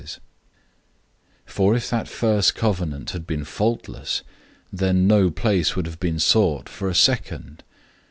008:007 0.01 0.19
For 1.45 1.75
if 1.75 1.87
that 1.91 2.07
first 2.07 2.55
covenant 2.55 3.11
had 3.11 3.27
been 3.27 3.43
faultless, 3.45 4.23
then 4.73 5.05
no 5.05 5.29
place 5.29 5.75
would 5.75 5.85
have 5.85 5.99
been 5.99 6.17
sought 6.17 6.67
for 6.67 6.89
a 6.89 6.95
second. 6.95 7.63